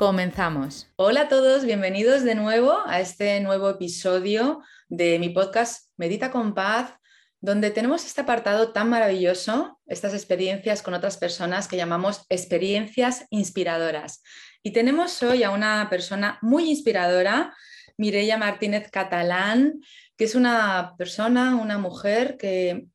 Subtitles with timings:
[0.00, 0.90] Comenzamos.
[0.96, 6.54] Hola a todos, bienvenidos de nuevo a este nuevo episodio de mi podcast Medita con
[6.54, 6.94] Paz,
[7.42, 14.22] donde tenemos este apartado tan maravilloso, estas experiencias con otras personas que llamamos experiencias inspiradoras.
[14.62, 17.54] Y tenemos hoy a una persona muy inspiradora,
[17.98, 19.82] Mireia Martínez Catalán,
[20.16, 22.86] que es una persona, una mujer que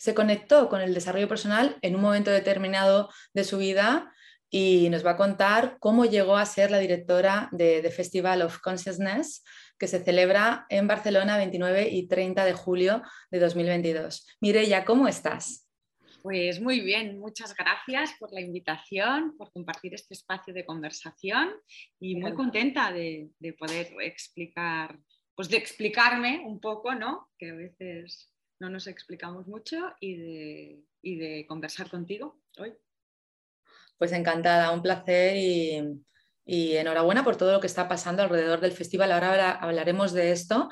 [0.00, 4.12] se conectó con el desarrollo personal en un momento determinado de su vida
[4.50, 8.60] y nos va a contar cómo llegó a ser la directora de The Festival of
[8.60, 9.44] Consciousness,
[9.78, 14.26] que se celebra en Barcelona 29 y 30 de julio de 2022.
[14.40, 15.68] Mireya, ¿cómo estás?
[16.22, 21.50] Pues muy bien, muchas gracias por la invitación, por compartir este espacio de conversación
[22.00, 24.98] y muy contenta de, poder explicar,
[25.36, 27.28] pues de explicarme un poco, ¿no?
[27.38, 32.72] Que a veces no nos explicamos mucho y de, y de conversar contigo hoy.
[33.98, 35.98] Pues encantada, un placer y,
[36.46, 39.12] enhorabuena por todo lo que está pasando alrededor del festival.
[39.12, 40.70] Ahora hablaremos de esto.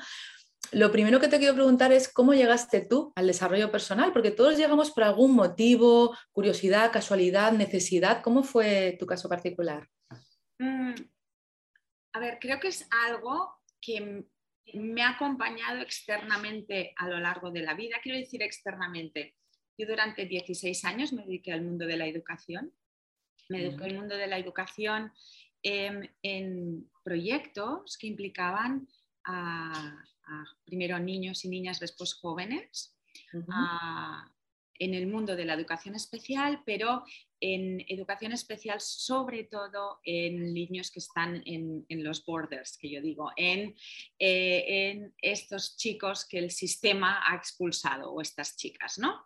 [0.71, 4.57] Lo primero que te quiero preguntar es cómo llegaste tú al desarrollo personal, porque todos
[4.57, 8.23] llegamos por algún motivo, curiosidad, casualidad, necesidad.
[8.23, 9.87] ¿Cómo fue tu caso particular?
[10.57, 10.95] Mm,
[12.13, 14.25] a ver, creo que es algo que
[14.73, 17.97] me ha acompañado externamente a lo largo de la vida.
[18.01, 19.35] Quiero decir externamente.
[19.77, 22.73] Yo durante 16 años me dediqué al mundo de la educación.
[23.49, 25.11] Me dediqué al mundo de la educación
[25.63, 28.87] en proyectos que implicaban
[29.25, 30.03] a,
[30.65, 32.95] primero niños y niñas, después jóvenes,
[34.79, 37.03] en el mundo de la educación especial, pero
[37.39, 43.31] en educación especial sobre todo en niños que están en, los borders, que yo digo,
[43.35, 43.75] en,
[44.19, 49.25] eh, en, estos chicos que el sistema ha expulsado o estas chicas, ¿no?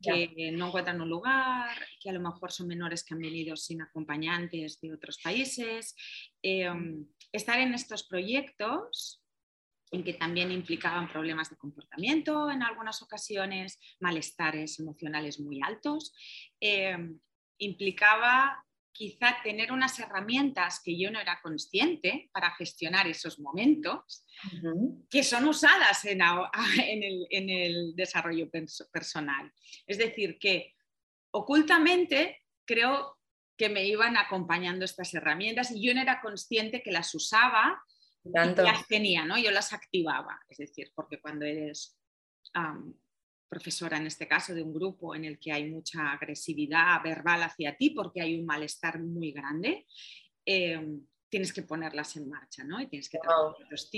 [0.00, 3.82] Que no encuentran un lugar, que a lo mejor son menores que han venido sin
[3.82, 5.94] acompañantes de otros países.
[6.42, 9.22] Em, estar en estos proyectos
[9.92, 16.14] en que también implicaban problemas de comportamiento en algunas ocasiones, malestares emocionales muy altos,
[16.60, 17.18] em,
[17.58, 24.24] implicaba quizá tener unas herramientas que yo no era consciente para gestionar esos momentos,
[25.08, 26.20] que son usadas en,
[27.30, 28.50] el, desarrollo
[28.92, 29.52] personal.
[29.86, 30.74] Es decir, que
[31.32, 33.18] ocultamente creo
[33.56, 37.82] que me iban acompañando estas herramientas y yo no era consciente que las usaba
[38.24, 39.38] y las tenía, ¿no?
[39.38, 40.40] Yo las activaba.
[40.48, 41.98] Es decir, porque cuando eres
[43.50, 47.76] profesora en este caso de un grupo en el que hay mucha agresividad verbal hacia
[47.76, 49.86] ti porque hay un malestar muy grande,
[50.46, 52.80] em, tienes que ponerlas en marcha, ¿no?
[52.80, 53.54] Y tienes que wow.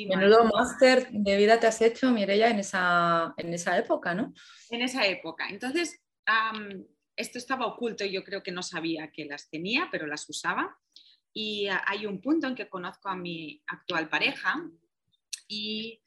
[0.08, 4.34] Menudo máster de vida te has hecho, Mireya, en esa, en esa época, ¿no?
[4.70, 5.48] En esa época.
[5.48, 6.02] Entonces,
[7.16, 10.78] esto estaba oculto y yo creo que no sabía que las tenía, pero las usaba.
[11.32, 14.62] Y hay un punto en que conozco a mi actual pareja
[15.48, 16.01] y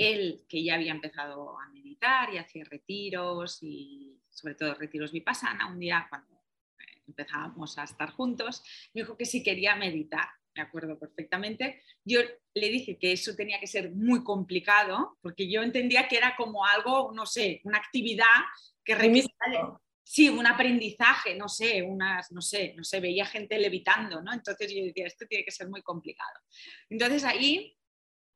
[0.00, 5.70] él, que ya había empezado a meditar y hacía retiros y sobre todo retiros vipassana,
[5.70, 6.34] un día cuando
[6.78, 8.62] eh, empezábamos a estar juntos,
[8.94, 10.28] me dijo que sí quería meditar.
[10.52, 11.80] Me acuerdo perfectamente.
[12.04, 12.20] Yo
[12.54, 16.66] le dije que eso tenía que ser muy complicado porque yo entendía que era como
[16.66, 18.24] algo, no sé, una actividad
[18.84, 19.28] que requería
[20.10, 24.32] sí, un aprendizaje, no sé, unas, no sé, no sé, veía gente levitando, ¿no?
[24.32, 26.36] Entonces yo decía, esto tiene que ser muy complicado.
[26.88, 27.78] Entonces ahí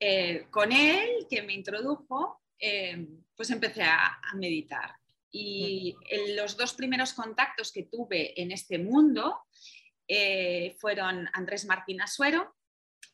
[0.00, 3.06] eh, con él, que me introdujo, eh,
[3.36, 4.96] pues empecé a, meditar.
[5.30, 5.96] Y
[6.36, 9.40] los dos primeros contactos que tuve en este mundo
[10.06, 12.54] eh, fueron Andrés Martín Asuero,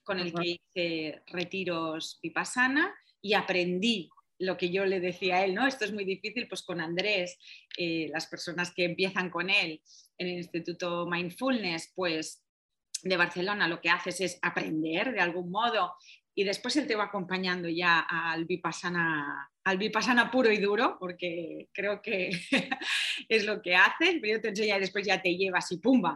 [0.03, 5.55] con el que hice retiros vipassana y aprendí lo que yo le decía a él,
[5.55, 5.67] ¿no?
[5.67, 7.39] Esto es muy difícil, pues con Andrés,
[7.77, 9.83] las personas que empiezan con él
[10.17, 12.43] en el Instituto Mindfulness, pues
[13.03, 15.95] de Barcelona, lo que haces es aprender de algún modo
[16.35, 21.69] y después él te va acompañando ya al Vipassana al vipassana puro y duro, porque
[21.73, 22.31] creo que
[23.29, 26.15] es lo que hace, pero te enseña y después ya te llevas y pumba.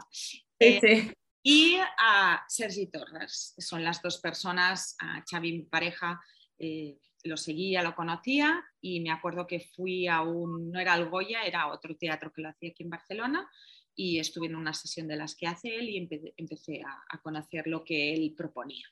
[0.59, 1.13] Eh,
[1.43, 6.21] y a Sergi Torres, son las dos personas, a Xavi, mi pareja,
[6.59, 11.09] eh, lo seguía, lo conocía y me acuerdo que fui a un, no era el
[11.09, 13.49] Goya, era otro teatro que lo hacía aquí en Barcelona
[13.95, 17.85] y estuve en una sesión de las que hace él y empecé, a, conocer lo
[17.85, 18.87] que él proponía.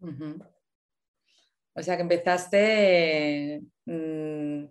[0.00, 4.64] O sea que empezaste mm,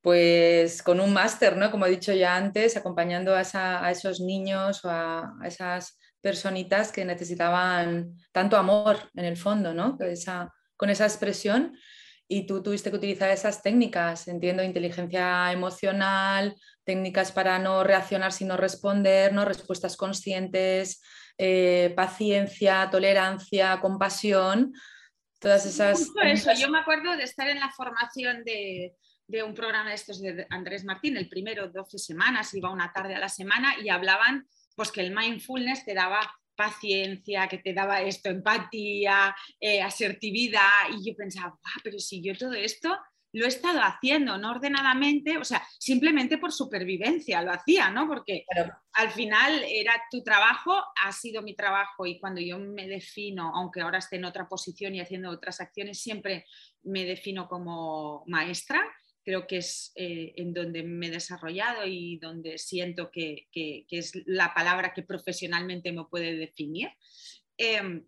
[0.00, 1.70] pues con un máster, ¿no?
[1.70, 8.16] Como he dicho ya antes, acompañando a, esos niños o a, esas personitas que necesitaban
[8.32, 9.96] tanto amor en el fondo, ¿no?
[10.76, 11.76] con esa expresión
[12.28, 18.56] y tú tuviste que utilizar esas técnicas, entiendo, inteligencia emocional, técnicas para no reaccionar sino
[18.56, 19.44] responder, ¿no?
[19.44, 21.00] respuestas conscientes,
[21.38, 24.72] eh, paciencia, tolerancia, compasión,
[25.38, 26.08] todas esas...
[26.24, 28.94] eso, yo me acuerdo de estar en la formación de,
[29.26, 33.14] de un programa de estos de Andrés Martín, el primero 12 semanas, iba una tarde
[33.14, 36.20] a la semana y hablaban pues que el mindfulness te daba
[36.54, 42.54] paciencia, que te daba esto, empatía, eh, asertividad, y yo pensaba, pero si yo todo
[42.54, 42.96] esto
[43.36, 48.08] lo he estado haciendo, no ordenadamente, o sea, simplemente por supervivencia lo hacía, ¿no?
[48.08, 48.46] Porque
[48.94, 50.74] al final era tu trabajo,
[51.04, 54.94] ha sido mi trabajo y cuando yo me defino, aunque ahora esté en otra posición
[54.94, 56.46] y haciendo otras acciones, siempre
[56.82, 58.82] me defino como maestra
[59.22, 64.54] creo que es eh, en donde me he desarrollado y donde siento que, es la
[64.54, 66.90] palabra que profesionalmente me puede definir.
[67.58, 68.06] Em,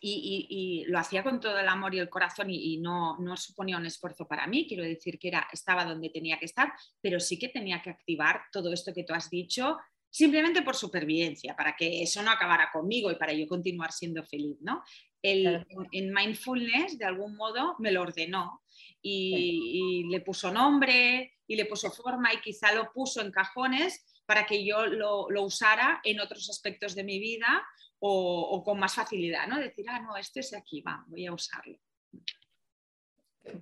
[0.00, 3.86] y, lo hacía con todo el amor y el corazón y, no, no, suponía un
[3.86, 7.48] esfuerzo para mí, quiero decir que era, estaba donde tenía que estar, pero sí que
[7.48, 9.76] tenía que activar todo esto que tú has dicho
[10.16, 14.56] simplemente por supervivencia, para que eso no acabara conmigo y para yo continuar siendo feliz.
[14.62, 14.82] ¿no?
[15.20, 18.62] El, en mindfulness, de algún modo, me lo ordenó
[19.02, 24.46] y, le puso nombre y le puso forma y quizá lo puso en cajones para
[24.46, 27.62] que yo lo, usara en otros aspectos de mi vida
[27.98, 29.58] o, con más facilidad, ¿no?
[29.58, 31.78] Decir, ah, no, este es aquí, va, voy a usarlo.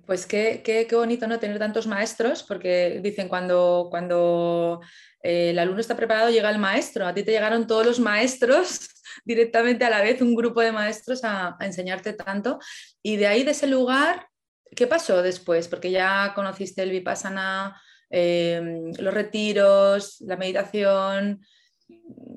[0.05, 4.81] Pues qué, qué, qué, bonito no tener tantos maestros, porque dicen cuando, cuando
[5.21, 7.05] eh, el alumno está preparado llega el maestro.
[7.05, 8.89] A ti te llegaron todos los maestros
[9.25, 12.59] directamente a la vez, un grupo de maestros a, enseñarte tanto.
[13.03, 14.27] Y de ahí, de ese lugar,
[14.75, 15.67] ¿Qué pasó después?
[15.67, 21.45] Porque ya conociste el vipassana, em, los retiros, la meditación.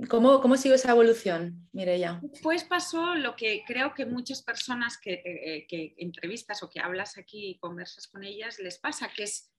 [0.08, 2.20] ¿Cómo, cómo sigue esa evolución, Mireya?
[2.22, 7.18] Después pasó lo que creo que muchas personas que, eh, que, entrevistas o que hablas
[7.18, 9.52] aquí y conversas con ellas les pasa, que es,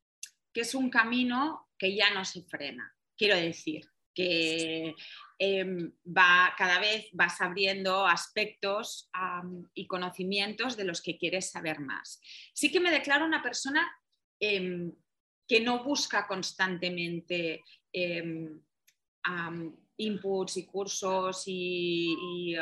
[0.53, 2.95] que es un camino que ya no se frena.
[3.17, 4.95] Quiero decir, que
[5.41, 9.09] Em, va, cada vez vas abriendo aspectos
[9.73, 12.19] y conocimientos de los que quieres saber más.
[12.53, 13.89] Sí que me declaro una persona
[14.37, 14.91] em,
[15.47, 17.63] que no busca constantemente
[19.97, 22.55] inputs y cursos y,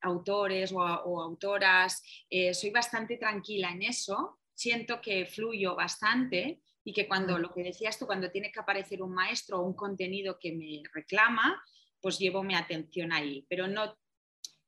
[0.00, 2.02] autores o, autoras.
[2.28, 7.62] Eh, soy bastante tranquila en eso, siento que fluyo bastante y que cuando lo que
[7.62, 11.62] decías tú, cuando tiene que aparecer un maestro o un contenido que me reclama,
[12.00, 13.96] pues llevo mi atención ahí, pero no,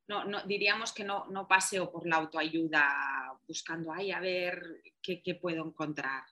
[0.09, 5.67] no, diríamos que no, no, paseo por la autoayuda buscando, ahí a ver qué, puedo
[5.67, 6.25] encontrar.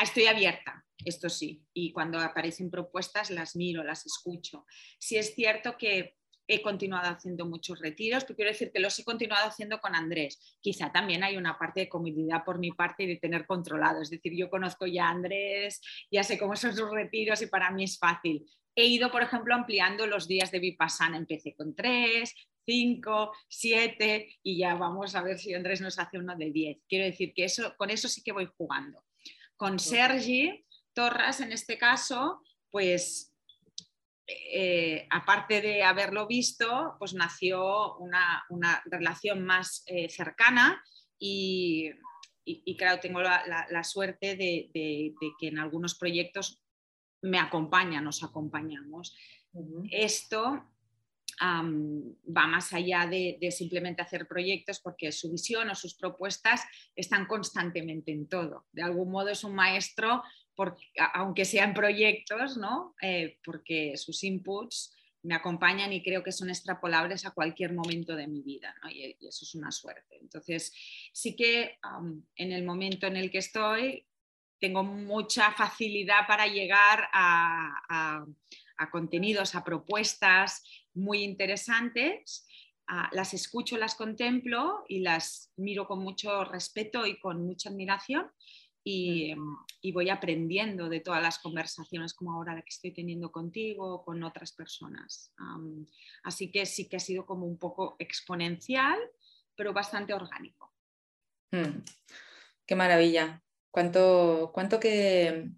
[0.00, 4.66] Estoy abierta, esto sí, y cuando aparecen propuestas las miro, las escucho.
[4.98, 9.04] Si es cierto que he continuado haciendo muchos retiros, pero quiero decir que los he
[9.04, 10.58] continuado haciendo con Andrés.
[10.60, 14.02] Quizá también hay una parte de comodidad por mi parte y de tener controlado.
[14.02, 17.70] Es decir, yo conozco ya a Andrés, ya sé cómo son sus retiros y para
[17.70, 21.16] mí es fácil he ido, por ejemplo, ampliando los días de Vipassana.
[21.16, 22.34] Empecé con tres,
[22.66, 26.78] cinco, siete y ya vamos a ver si Andrés nos hace uno de diez.
[26.88, 29.04] Quiero decir que eso, con eso sí que voy jugando.
[29.64, 33.34] Con Sergi Torras, en este caso, pues
[34.26, 38.44] eh, aparte de haberlo visto, pues nació una,
[38.84, 40.84] relación más eh, cercana
[41.18, 41.90] y,
[42.76, 44.70] claro, tengo la, suerte de,
[45.40, 46.62] que en algunos proyectos
[47.22, 49.16] me acompaña, nos acompañamos.
[49.90, 50.73] Esto
[51.40, 56.62] va más allá de, simplemente hacer proyectos porque su visión o sus propuestas
[56.94, 58.66] están constantemente en todo.
[58.72, 60.22] De algún modo es un maestro,
[61.14, 62.94] aunque sean proyectos, ¿no?
[63.02, 68.26] Eh, porque sus inputs me acompañan y creo que son extrapolables a cualquier momento de
[68.26, 70.18] mi vida, y, eso es una suerte.
[70.20, 70.72] Entonces,
[71.12, 71.78] sí que
[72.36, 74.06] en el momento en el que estoy,
[74.60, 78.24] tengo mucha facilidad para llegar a,
[78.90, 80.62] contenidos, a propuestas
[80.94, 82.46] muy interesantes.
[83.12, 88.30] las escucho, las contemplo y las miro con mucho respeto y con mucha admiración
[88.84, 89.34] y,
[89.92, 94.22] voy aprendiendo de todas las conversaciones como ahora la que estoy teniendo contigo o con
[94.22, 95.32] otras personas.
[96.22, 98.98] así que sí que ha sido como un poco exponencial,
[99.56, 100.72] pero bastante orgánico.
[101.52, 101.82] Mm,
[102.66, 103.42] qué maravilla.
[103.70, 105.48] Cuánto, cuánto que,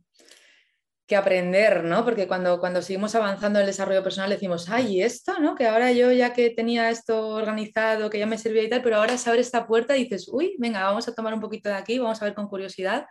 [1.07, 2.05] que aprender, ¿no?
[2.05, 5.55] Porque cuando, cuando seguimos avanzando en el desarrollo personal decimos, ay, esto, ¿no?
[5.55, 8.97] Que ahora yo ya que tenía esto organizado, que ya me servía y tal, pero
[8.97, 11.77] ahora se abre esta puerta y dices, uy, venga, vamos a tomar un poquito de
[11.77, 13.07] aquí, vamos a ver con curiosidad.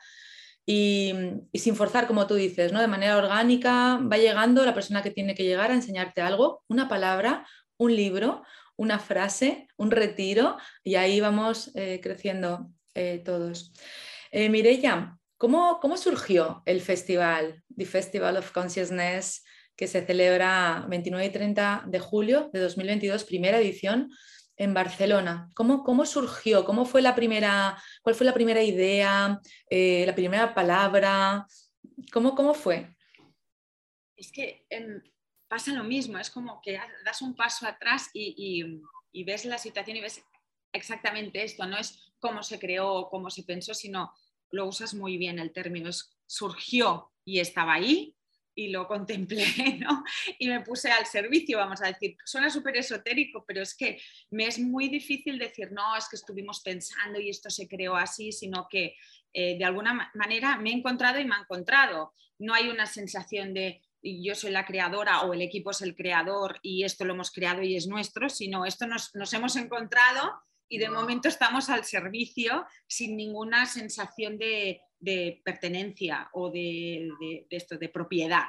[0.66, 1.14] Y,
[1.54, 2.82] sin forzar, como tú dices, ¿no?
[2.82, 6.90] De manera orgánica va llegando la persona que tiene que llegar a enseñarte algo, una
[6.90, 7.48] palabra,
[7.78, 8.44] un libro,
[8.76, 13.74] una frase, un retiro, y ahí vamos eh, creciendo eh, todos.
[14.32, 14.50] Eh,
[15.38, 19.44] ¿Cómo, surgió el festival, The Festival of Consciousness,
[19.76, 24.10] que se celebra 29 y 30 de julio de 2022, primera edición
[24.56, 25.52] en Barcelona?
[25.54, 26.64] ¿Cómo, cómo surgió?
[26.64, 31.46] ¿Cómo fue la primera, ¿Cuál fue la primera idea, eh, la primera palabra?
[32.14, 32.96] ¿Cómo, cómo fue?
[34.16, 35.02] Es que em,
[35.50, 38.80] pasa lo mismo, es como que das un paso atrás y,
[39.12, 40.24] y ves la situación y ves
[40.72, 44.14] exactamente esto, no es cómo se creó, cómo se pensó, sino
[44.52, 45.90] lo usas muy bien el término,
[46.26, 48.16] surgió y estaba ahí
[48.56, 49.46] y lo contemplé.
[50.40, 52.16] Y me puse al servicio, vamos a decir.
[52.26, 54.00] Suena súper esotérico, pero es que
[54.32, 58.32] me es muy difícil decir, no, es que estuvimos pensando y esto se creó así,
[58.32, 58.96] sino que
[59.34, 62.14] eh, de alguna manera me he encontrado y me ha encontrado.
[62.40, 66.60] No hay una sensación de yo soy la creadora o el equipo es el creador
[66.62, 70.32] y esto lo hemos creado y es nuestro, sino esto nos, nos hemos encontrado
[70.68, 74.82] y de momento estamos al servicio sin ninguna sensación de,
[75.44, 77.10] pertenencia o de,
[77.50, 78.46] esto, de propiedad.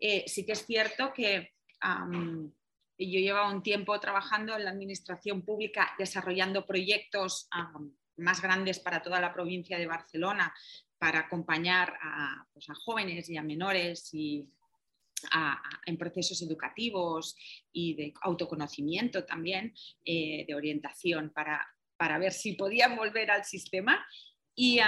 [0.00, 1.52] Eh, sí que es cierto que
[2.98, 7.48] yo llevaba un tiempo trabajando en la administración pública desarrollando proyectos
[8.16, 10.52] más grandes para toda la provincia de Barcelona
[10.98, 14.48] para acompañar a, pues, a jóvenes y a menores y
[15.86, 17.36] en procesos educativos
[17.72, 21.66] y de autoconocimiento también, eh, de orientación para,
[21.96, 24.04] para, ver si podían volver al sistema.
[24.56, 24.78] Y,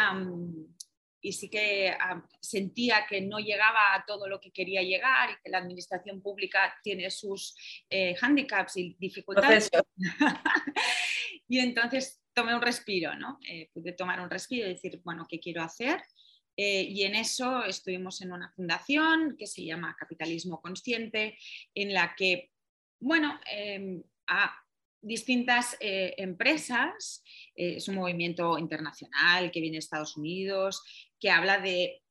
[1.20, 1.92] y sí que
[2.40, 6.72] sentía que no llegaba a todo lo que quería llegar y que la administración pública
[6.82, 7.56] tiene sus
[7.90, 9.68] eh, handicaps y dificultades.
[11.48, 13.38] y entonces tomé un respiro, ¿no?
[13.48, 16.00] Eh, pude tomar un respiro y decir, bueno, ¿qué quiero hacer?
[16.56, 21.38] Eh, y en eso estuvimos en una fundación que se llama Capitalismo Consciente,
[21.74, 22.50] en la que,
[22.98, 24.54] bueno, em, a
[25.02, 27.22] distintas eh, empresas,
[27.54, 30.82] eh, es un movimiento internacional que viene de Estados Unidos,
[31.20, 32.02] que habla de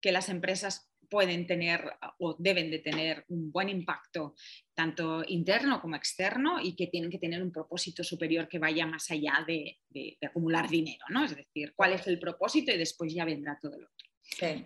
[0.00, 4.34] que las empresas pueden tener o deben de tener un buen impacto
[4.72, 9.10] tanto interno como externo y que tienen que tener un propósito superior que vaya más
[9.10, 9.78] allá de,
[10.24, 11.24] acumular dinero, ¿no?
[11.24, 14.08] Es decir, cuál es el propósito y después ya vendrá todo lo otro.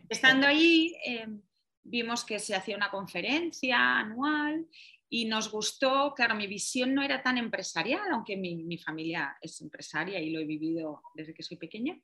[0.08, 1.40] Estando ahí, em,
[1.82, 4.66] vimos que se hacía una conferencia anual
[5.08, 10.20] y nos gustó, claro, mi visión no era tan empresarial, aunque mi, familia es empresaria
[10.20, 11.98] y lo he vivido desde que soy pequeña,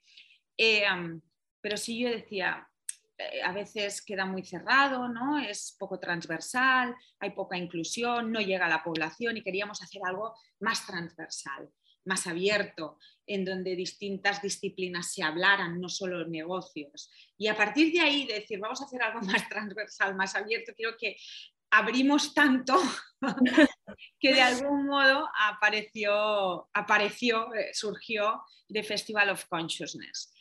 [0.56, 1.20] em,
[1.60, 2.69] pero sí yo decía, eh,
[3.44, 5.38] a veces queda muy cerrado, ¿no?
[5.38, 10.34] es poco transversal, hay poca inclusión, no llega a la población y queríamos hacer algo
[10.60, 11.68] más transversal,
[12.04, 17.10] más abierto, en donde distintas disciplinas se hablaran, no solo negocios.
[17.38, 20.96] Y a partir de ahí decir, vamos a hacer algo más transversal, más abierto, creo
[20.98, 21.16] que
[21.70, 22.76] abrimos tanto
[24.18, 30.32] que de algún modo apareció, apareció eh, surgió The Festival of Consciousness.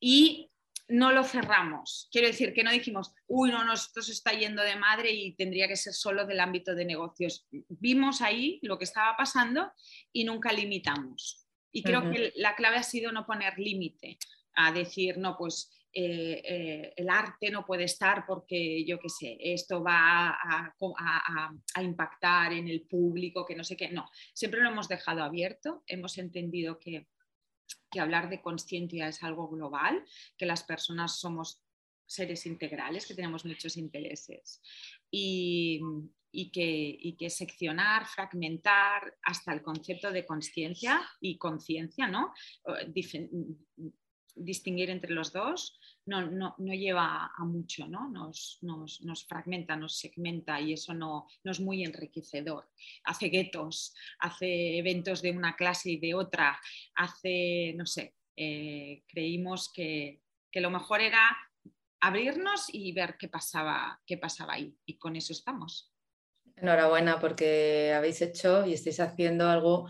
[0.00, 0.50] Y
[0.88, 2.08] no lo cerramos.
[2.10, 5.68] Quiero decir que no dijimos, uy, no, esto se está yendo de madre y tendría
[5.68, 7.46] que ser solo del ámbito de negocios.
[7.50, 9.70] Vimos ahí lo que estaba pasando
[10.12, 11.46] y nunca limitamos.
[11.70, 14.18] Y creo que la clave ha sido no poner límite,
[14.54, 19.36] a decir, no, pues eh, eh, el arte no puede estar porque, yo qué sé,
[19.40, 20.74] esto va a,
[21.74, 23.90] a, impactar en el público, que no sé qué.
[23.90, 27.06] No, siempre lo hemos dejado abierto, hemos entendido que
[27.90, 30.04] que hablar de conciencia es algo global,
[30.36, 31.62] que las personas somos
[32.06, 34.62] seres integrales, que tenemos muchos intereses
[35.10, 35.80] y,
[36.52, 42.32] que, que, seccionar, fragmentar hasta el concepto de conciencia y conciencia, ¿no?
[44.38, 48.08] Distinguir entre los dos no, no, no lleva a mucho, ¿no?
[48.08, 52.70] Nos, nos, nos, fragmenta, nos segmenta y eso no, no, es muy enriquecedor.
[53.04, 56.58] Hace guetos, hace eventos de una clase y de otra,
[56.94, 61.36] hace, no sé, eh, creímos que, que, lo mejor era
[62.00, 65.92] abrirnos y ver qué pasaba, qué pasaba ahí y con eso estamos.
[66.56, 69.88] Enhorabuena porque habéis hecho y estáis haciendo algo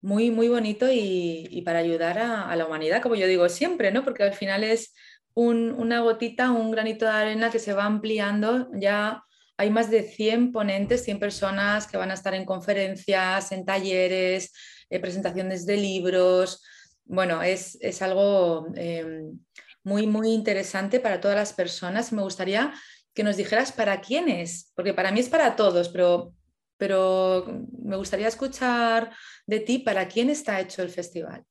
[0.00, 4.04] muy, muy bonito y, para ayudar a, la humanidad, como yo digo siempre, ¿no?
[4.04, 4.94] Porque al final es
[5.34, 8.68] una gotita, un granito de arena que se va ampliando.
[8.74, 9.22] Ya
[9.56, 14.52] hay más de 100 ponentes, 100 personas que van a estar en conferencias, en talleres,
[14.90, 16.64] eh, presentaciones de libros.
[17.04, 19.38] Bueno, es, algo em,
[19.84, 22.12] muy, muy interesante para todas las personas.
[22.12, 22.72] Me gustaría
[23.14, 26.34] que nos dijeras para quién es, porque para mí es para todos, pero,
[26.78, 27.44] pero
[27.82, 29.14] me gustaría escuchar
[29.46, 31.44] de ti para quién está hecho el festival.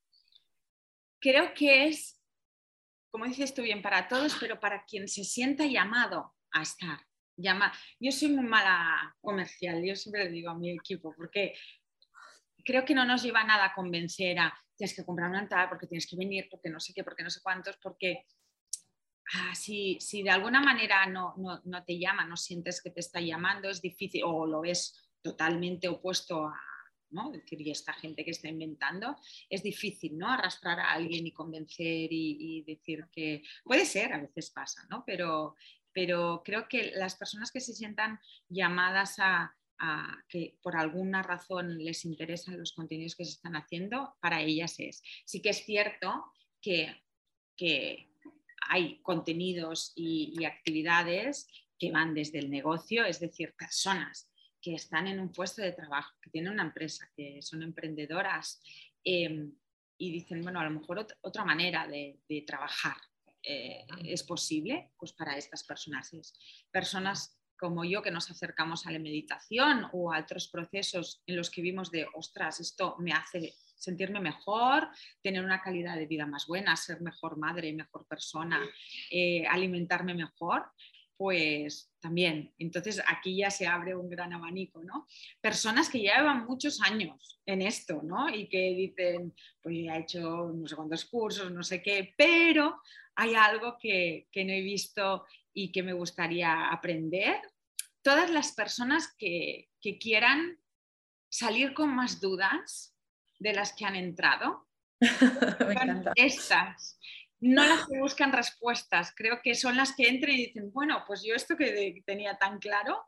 [1.20, 2.20] Creo que es,
[3.10, 6.98] como dices tú bien, para todos, pero para quien se sienta llamado a estar.
[8.00, 11.54] Yo soy muy mala comercial, yo siempre le digo a mi equipo, porque
[12.64, 15.88] creo que no nos lleva nada a convencer a tienes que comprar una entrada porque
[15.88, 18.24] tienes que venir, porque no sé qué, porque no sé cuántos, porque
[19.34, 23.68] ah, si, de alguna manera no, no, te llama, no sientes que te está llamando,
[23.68, 26.60] es difícil, o lo ves totalmente opuesto a,
[27.10, 27.30] ¿no?
[27.30, 29.16] decir, y esta gente que está inventando,
[29.48, 30.28] es difícil, ¿no?
[30.28, 35.04] Arrastrar a alguien y convencer y, decir que puede ser, a veces pasa, ¿no?
[35.06, 35.54] Pero,
[35.92, 39.54] pero creo que las personas que se sientan llamadas a,
[40.28, 45.04] que por alguna razón les interesan los contenidos que se están haciendo, para ellas es.
[45.24, 46.24] Sí que es cierto
[46.60, 47.04] que,
[48.70, 51.48] hay contenidos y, actividades
[51.78, 54.28] que van desde el negocio, es decir, personas
[54.68, 58.60] que están en un puesto de trabajo, que tienen una empresa, que son emprendedoras
[59.02, 59.50] em,
[59.96, 62.96] y dicen, bueno, a lo mejor otra manera de, trabajar
[63.42, 66.12] eh, es posible, pues para estas personas
[66.70, 71.50] personas como yo que nos acercamos a la meditación o a otros procesos en los
[71.50, 74.88] que vimos de, ostras, esto me hace sentirme mejor,
[75.22, 78.60] tener una calidad de vida más buena, ser mejor madre, mejor persona,
[79.10, 80.70] eh, alimentarme mejor,
[81.18, 82.54] pues también.
[82.58, 85.06] Entonces aquí ya se abre un gran abanico, ¿no?
[85.40, 88.30] Personas que llevan muchos años en esto, ¿no?
[88.30, 92.80] Y que dicen, pues ya he hecho no sé cuántos cursos, no sé qué, pero
[93.16, 97.40] hay algo que, que no he visto y que me gustaría aprender.
[98.02, 99.68] Todas las personas que,
[100.00, 100.58] quieran
[101.30, 102.94] salir con más dudas
[103.38, 104.68] de las que han entrado,
[106.14, 107.00] estas,
[107.40, 111.22] no las que buscan respuestas, creo que son las que entran y dicen, bueno, pues
[111.22, 113.04] yo esto que tenía tan claro,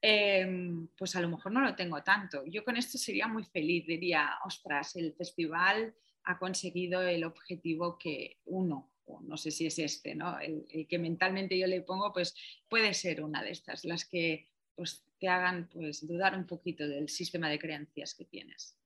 [0.00, 2.44] em, pues a lo mejor no lo tengo tanto.
[2.46, 8.38] Yo con esto sería muy feliz, diría, ostras, el festival ha conseguido el objetivo que
[8.46, 8.90] uno
[9.22, 10.38] no sé si es este, ¿no?
[10.38, 12.34] El, que mentalmente yo le pongo, pues
[12.68, 17.08] puede ser una de estas, las que pues, te hagan pues, dudar un poquito del
[17.08, 18.76] sistema de creencias que tienes.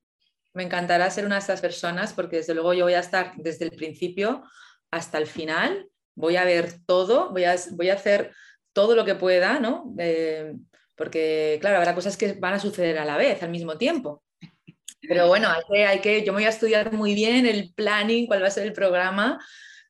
[0.52, 3.66] Me encantará ser una de estas personas porque desde luego yo voy a estar desde
[3.66, 4.42] el principio
[4.90, 8.32] hasta el final, voy a ver todo, voy a, voy a hacer
[8.72, 9.94] todo lo que pueda, ¿no?
[9.98, 10.54] Eh,
[10.96, 14.22] porque, claro, habrá cosas que van a suceder a la vez, al mismo tiempo.
[15.00, 18.26] Pero bueno, hay que, hay que, yo me voy a estudiar muy bien el planning,
[18.26, 19.38] cuál va a ser el programa,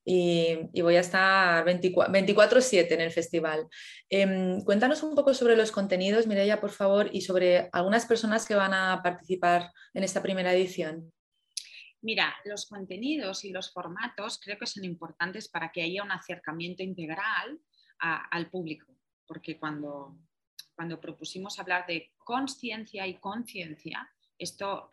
[0.05, 3.67] y, voy a estar 24/7 en el festival.
[4.09, 8.55] Em, cuéntanos un poco sobre los contenidos, Mireia, por favor, y sobre algunas personas que
[8.55, 11.13] van a participar en esta primera edición.
[12.03, 16.83] Mira, los contenidos y los formatos creo que son importantes para que haya un acercamiento
[16.83, 17.61] integral
[17.99, 20.17] al público, porque cuando,
[20.75, 24.89] cuando propusimos hablar de conciencia y conciencia, esto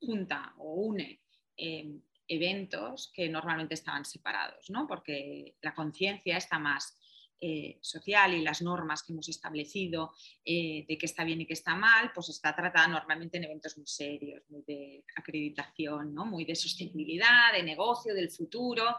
[0.00, 1.20] junta o une
[1.56, 4.86] em, eventos que normalmente estaban separados, ¿no?
[4.86, 6.98] porque la conciencia está más
[7.46, 11.52] eh, social y las normas que hemos establecido eh, de qué está bien y qué
[11.52, 16.24] está mal, pues está tratada normalmente en eventos muy serios, muy de acreditación, ¿no?
[16.24, 18.96] muy de sostenibilidad, de negocio, del futuro.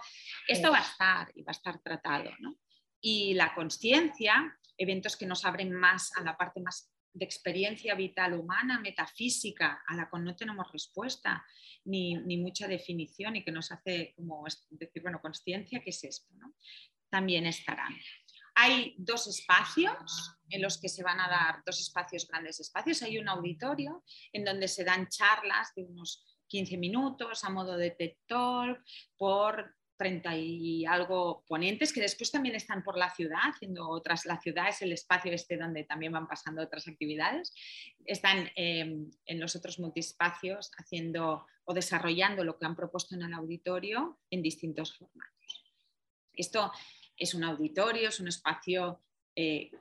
[0.47, 2.29] Esto va a estar y va a estar tratado.
[2.39, 2.59] ¿no?
[3.01, 8.33] Y la conciencia, eventos que nos abren más a la parte más de experiencia vital
[8.33, 11.43] humana, metafísica, a la que no tenemos respuesta
[11.85, 16.27] ni, mucha definición y que nos hace como decir, bueno, conciencia, ¿qué es esto?
[17.09, 17.95] También estarán.
[18.55, 23.01] Hay dos espacios en los que se van a dar, dos espacios, grandes espacios.
[23.01, 27.91] Hay un auditorio en donde se dan charlas de unos 15 minutos a modo de
[27.91, 28.81] TED Talk
[29.17, 34.39] por 30 y algo ponentes que después también están por la ciudad, haciendo otras, la
[34.39, 37.53] ciudad es el espacio este donde también van pasando otras actividades,
[38.05, 43.33] están em, en los otros multiespacios haciendo o desarrollando lo que han propuesto en el
[43.33, 45.63] auditorio en distintos formatos.
[46.33, 46.71] Esto
[47.17, 49.01] es un auditorio, es un espacio
[49.35, 49.71] eh,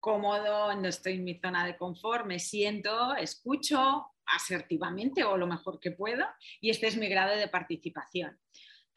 [0.00, 5.80] cómodo, no estoy en mi zona de confort, me siento, escucho asertivamente o lo mejor
[5.80, 6.24] que puedo
[6.60, 8.38] y este es mi grado de participación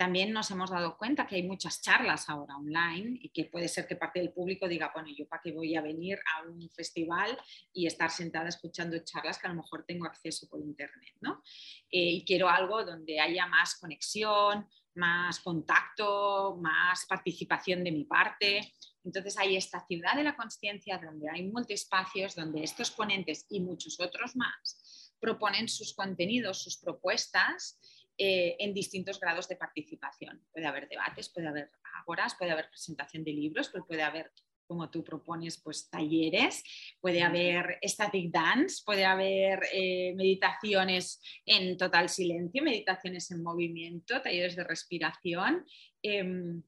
[0.01, 3.85] también nos hemos dado cuenta que hay muchas charlas ahora online y que puede ser
[3.85, 7.37] que parte del público diga, bueno, yo para qué voy a venir a un festival
[7.71, 11.43] y estar sentada escuchando charlas que a lo mejor tengo acceso por internet, ¿no?
[11.91, 18.73] Eh, y quiero algo donde haya más conexión, más contacto, más participación de mi parte.
[19.03, 23.99] Entonces hay esta ciudad de la conciencia donde hay multiespacios, donde estos ponentes y muchos
[23.99, 27.79] otros más proponen sus contenidos, sus propuestas
[28.17, 30.45] eh, en distintos grados de participación.
[30.51, 34.31] Puede haber debates, puede haber agoras, puede haber presentación de libros, puede haber
[34.71, 36.63] como tú propones, pues talleres,
[37.01, 44.55] puede haber static dance, puede haber eh, meditaciones en total silencio, meditaciones en movimiento, talleres
[44.55, 45.65] de respiración.
[46.01, 46.63] Em,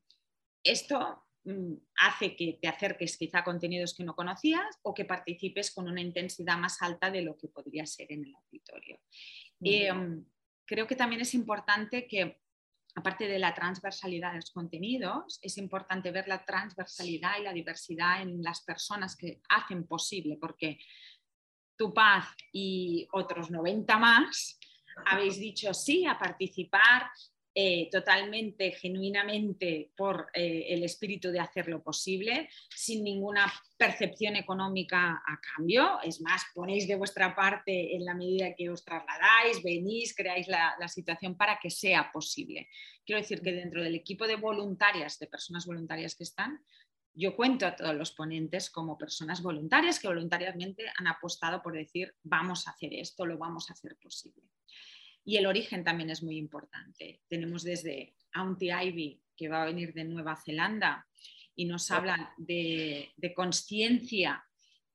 [0.61, 5.73] esto mm, hace que te acerques quizá a contenidos que no conocías o que participes
[5.73, 8.99] con una intensidad más alta de lo que podría ser en el auditorio.
[9.61, 10.25] Em,
[10.65, 12.42] creo que también es importante que
[12.95, 18.21] aparte de la transversalidad de los contenidos, es importante ver la transversalidad y la diversidad
[18.21, 20.79] en las personas que hacen posible, porque
[21.75, 24.59] tu paz y otros 90 más
[25.07, 27.09] habéis dicho sí a participar
[27.55, 35.39] eh, totalmente, genuinamente por eh, el espíritu de hacerlo posible, sin ninguna percepción económica a
[35.55, 35.99] cambio.
[36.01, 40.75] Es más, ponéis de vuestra parte en la medida que os trasladáis, venís, creáis la,
[40.79, 42.69] la situación para que sea posible.
[43.05, 46.59] Quiero decir que dentro del equipo de voluntarias, de personas voluntarias que están,
[47.15, 52.15] yo cuento a todos los ponentes como personas voluntarias que voluntariamente han apostado por decir,
[52.23, 54.41] vamos a hacer esto, lo vamos a hacer posible.
[55.25, 57.21] Y el origen también es muy importante.
[57.27, 61.07] Tenemos desde Auntie Ivy, que va a venir de Nueva Zelanda,
[61.55, 64.43] y nos habla de, conciencia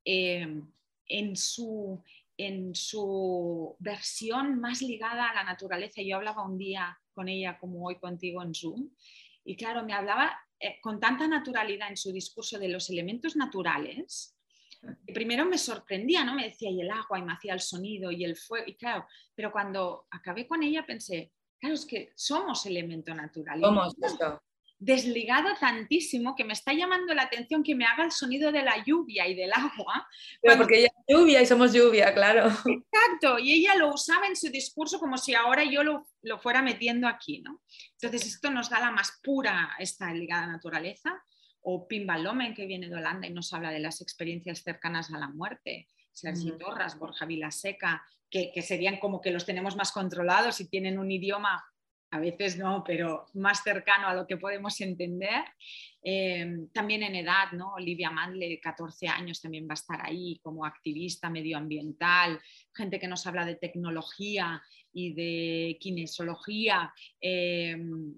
[0.04, 0.60] eh,
[1.06, 2.02] en, su,
[2.36, 6.02] en su versión más ligada a la naturaleza.
[6.02, 8.90] Yo hablaba un día con ella, como hoy contigo en Zoom,
[9.44, 14.37] y claro, me hablaba eh, con tanta naturalidad en su discurso de los elementos naturales
[15.12, 16.34] primero me sorprendía, ¿no?
[16.34, 19.06] Me decía, y el agua, y me hacía el sonido, y el fuego, y claro,
[19.34, 23.60] pero cuando acabé con ella pensé, claro, es que somos elemento natural.
[23.60, 24.42] Somos esto.
[24.80, 28.84] Desligado tantísimo que me está llamando la atención que me haga el sonido de la
[28.84, 30.06] lluvia y del agua.
[30.56, 32.46] porque ella es lluvia y somos lluvia, claro.
[32.46, 36.62] Exacto, y ella lo usaba en su discurso como si ahora yo lo, lo fuera
[36.62, 37.60] metiendo aquí, ¿no?
[38.00, 41.24] Entonces esto nos da la más pura, esta ligada naturaleza,
[41.70, 45.18] o Pim Lomen, que viene de Holanda y nos habla de las experiencias cercanas a
[45.18, 50.62] la muerte, Sergi Torras, Borja Vilaseca, que, que serían como que los tenemos más controlados
[50.62, 51.62] y tienen un idioma
[52.10, 55.44] a veces no, pero más cercano a lo que podemos entender.
[56.02, 57.74] Eh, también en edad, ¿no?
[57.74, 62.40] Olivia Mandle, 14 años, también va a estar ahí como activista medioambiental,
[62.74, 64.62] gente que nos habla de tecnología
[64.98, 67.76] y de kinesiología eh,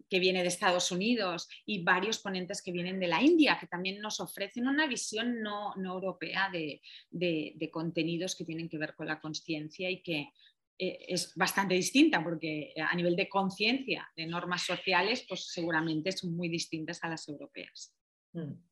[0.08, 4.00] que viene de Estados Unidos y varios ponentes que vienen de la India, que también
[4.00, 9.20] nos ofrecen una visión no, europea de, de contenidos que tienen que ver con la
[9.20, 10.30] conciencia y que
[10.78, 16.34] eh, es bastante distinta porque a nivel de conciencia, de normas sociales, pues seguramente son
[16.34, 17.94] muy distintas a las europeas.
[18.32, 18.69] Mm.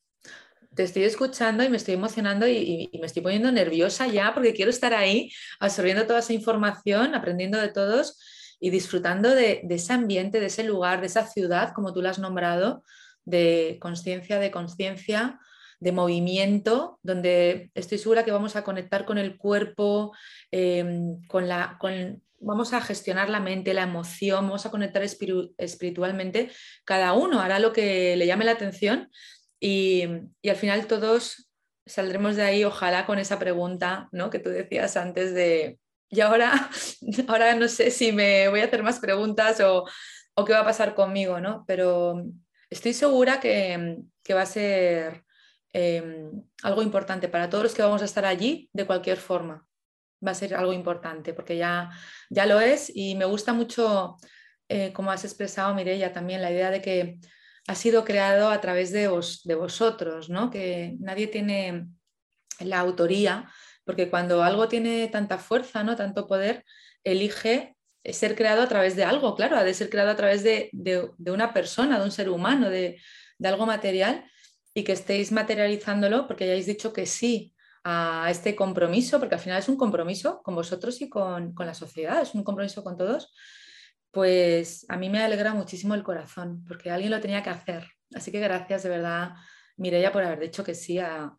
[0.75, 4.71] Te estoy escuchando y me estoy emocionando y, me estoy poniendo nerviosa ya porque quiero
[4.71, 8.19] estar ahí absorbiendo toda esa información, aprendiendo de todos
[8.61, 12.19] y disfrutando de, ese ambiente, de ese lugar, de esa ciudad, como tú lo has
[12.19, 12.85] nombrado,
[13.25, 15.39] de conciencia, de conciencia,
[15.81, 20.13] de movimiento, donde estoy segura que vamos a conectar con el cuerpo,
[20.51, 26.51] em, con la, con, vamos a gestionar la mente, la emoción, vamos a conectar espiritualmente.
[26.85, 29.09] Cada uno hará lo que le llame la atención
[29.61, 30.05] y,
[30.49, 31.51] al final todos
[31.87, 34.31] saldremos de ahí, ojalá con esa pregunta ¿no?
[34.31, 35.79] que tú decías antes de,
[36.11, 36.71] y ahora,
[37.29, 39.85] ahora no sé si me voy a hacer más preguntas o,
[40.35, 41.65] o qué va a pasar conmigo, ¿no?
[41.67, 42.23] Pero
[42.71, 45.25] estoy segura que, que va a ser
[45.73, 49.67] Em, algo importante para todos los que vamos a estar allí de cualquier forma.
[50.27, 51.91] Va a ser algo importante porque ya,
[52.31, 54.17] ya lo es y me gusta mucho,
[54.69, 57.19] eh, como has expresado, Mireia, también la idea de que
[57.69, 60.51] ha sido creado a través de, vos, de vosotros, ¿no?
[60.51, 61.87] que nadie tiene
[62.59, 63.49] la autoría,
[63.85, 65.95] porque cuando algo tiene tanta fuerza, ¿no?
[65.95, 66.65] tanto poder,
[67.05, 70.71] elige ser creado a través de algo, claro, ha de ser creado a través de,
[71.27, 73.01] una persona, de un ser humano, de,
[73.39, 74.25] de algo material
[74.75, 77.55] y que estéis materializándolo porque hayáis dicho que sí
[77.85, 82.21] a este compromiso, porque al final es un compromiso con vosotros y con, la sociedad,
[82.21, 83.33] es un compromiso con todos,
[84.11, 87.87] pues a mí me alegra muchísimo el corazón, porque alguien lo tenía que hacer.
[88.15, 89.33] Así que gracias de verdad,
[89.77, 91.35] Mireia, por haber dicho que sí a,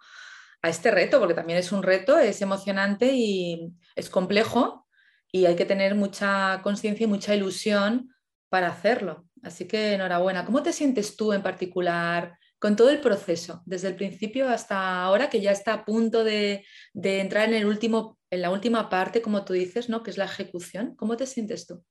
[0.62, 4.88] este reto, porque también es un reto, es emocionante y es complejo
[5.32, 8.14] y hay que tener mucha conciencia y mucha ilusión
[8.50, 9.26] para hacerlo.
[9.42, 10.46] Así que enhorabuena.
[10.46, 15.30] ¿Cómo te sientes tú en particular con todo el proceso, desde el principio hasta ahora,
[15.30, 19.46] que ya está a punto de, entrar en, el último, en la última parte, como
[19.46, 20.04] tú dices, ¿no?
[20.04, 20.94] que es la ejecución.
[20.98, 21.86] ¿Cómo te sientes tú?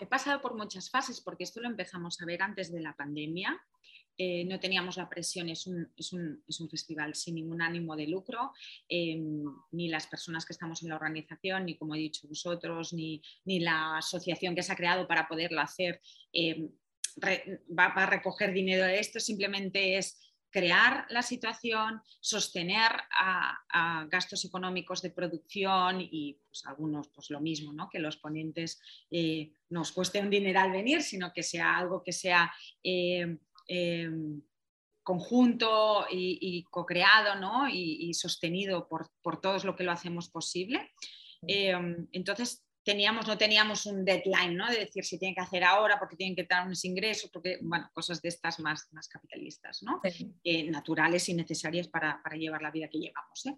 [0.00, 3.60] He pasado por muchas fases porque esto lo empezamos a ver antes de la pandemia.
[4.18, 7.94] Eh, no teníamos la presión, es un, es, un, es un, festival sin ningún ánimo
[7.94, 8.52] de lucro,
[8.88, 13.20] em, ni las personas que estamos en la organización, ni como he dicho vosotros, ni,
[13.44, 16.00] ni la asociación que se ha creado para poderlo hacer
[16.32, 16.70] em,
[17.22, 20.18] va, va, a recoger dinero de esto, simplemente es
[20.56, 27.74] crear la situación, sostener a, gastos económicos de producción y pues, algunos pues lo mismo,
[27.74, 27.90] ¿no?
[27.90, 32.50] que los ponentes eh, nos cueste un dineral venir, sino que sea algo que sea
[32.82, 33.36] eh,
[33.68, 34.08] eh,
[35.02, 37.68] conjunto y, co-creado ¿no?
[37.68, 40.90] y, sostenido por, por, todos lo que lo hacemos posible.
[41.46, 44.70] entonces, teníamos, no teníamos un deadline, ¿no?
[44.70, 47.90] De decir si tienen que hacer ahora porque tienen que dar unos ingresos, porque, bueno,
[47.92, 50.00] cosas de estas más, más capitalistas, ¿no?
[50.44, 53.44] Eh, naturales y necesarias para, para, llevar la vida que llevamos.
[53.46, 53.56] ¿eh?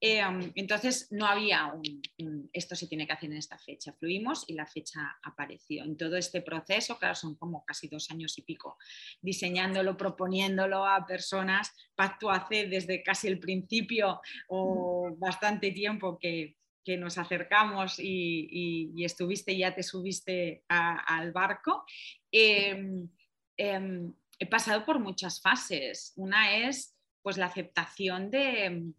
[0.00, 3.92] Eh, um, entonces, no había un, esto se tiene que hacer en esta fecha.
[3.92, 5.84] Fluimos y la fecha apareció.
[5.84, 8.78] En todo este proceso, claro, son como casi dos años y pico,
[9.20, 11.70] diseñándolo, proponiéndolo a personas.
[11.94, 19.56] Pacto hace desde casi el principio o bastante tiempo que, que nos acercamos y, estuviste,
[19.56, 21.84] ya te subiste al barco,
[22.30, 23.08] em,
[23.56, 26.12] em, he pasado por muchas fases.
[26.16, 28.94] Una es pues la aceptación de,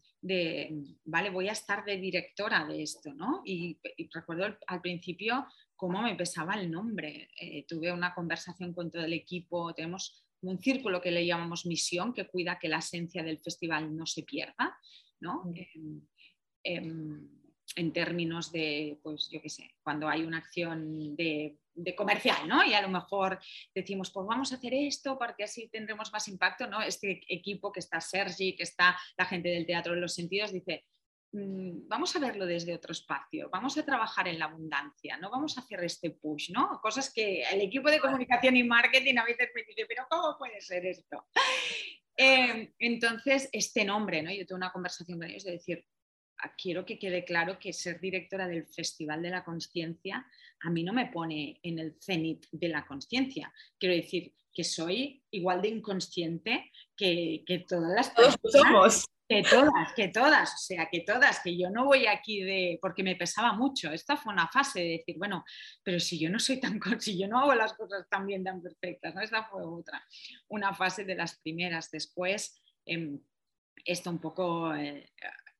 [1.05, 3.41] vale, voy a estar de directora de esto, ¿no?
[3.43, 3.79] Y,
[4.13, 7.29] recuerdo al principio cómo me pesaba el nombre.
[7.39, 12.13] Eh, tuve una conversación con todo el equipo, tenemos un círculo que le llamamos misión,
[12.13, 14.77] que cuida que la esencia del festival no se pierda,
[15.19, 15.51] ¿no?
[16.63, 17.40] Em,
[17.75, 21.57] en términos de, pues yo qué sé, cuando hay una acción de,
[21.95, 22.63] comercial, ¿no?
[22.63, 23.39] Y a lo mejor
[23.73, 26.81] decimos, pues vamos a hacer esto porque así tendremos más impacto, ¿no?
[26.81, 30.85] Este equipo que está Sergi, que está la gente del Teatro de los Sentidos, dice,
[31.31, 35.57] mm, vamos a verlo desde otro espacio, vamos a trabajar en la abundancia, no vamos
[35.57, 36.79] a hacer este push, ¿no?
[36.81, 40.61] Cosas que el equipo de comunicación y marketing a veces me dice, pero ¿cómo puede
[40.61, 41.25] ser esto?
[42.17, 44.31] Eh, entonces, este nombre, ¿no?
[44.31, 45.85] Yo tuve una conversación con ellos de decir,
[46.57, 50.25] quiero que quede claro que ser directora del Festival de la Conciencia
[50.63, 53.51] a mí no me pone en el cenit de la conciencia.
[53.79, 59.05] Quiero decir que soy igual de inconsciente que, todas las personas.
[59.27, 63.01] Que todas, que todas, o sea, que todas, que yo no voy aquí de, porque
[63.01, 63.89] me pesaba mucho.
[63.89, 65.45] Esta fue una fase de decir, bueno,
[65.83, 68.61] pero si yo no soy tan, si yo no hago las cosas tan bien, tan
[68.61, 69.21] perfectas, ¿no?
[69.21, 70.05] Esta fue otra,
[70.49, 71.89] una fase de las primeras.
[71.89, 73.19] Después, eh,
[73.85, 75.09] esto un poco eh,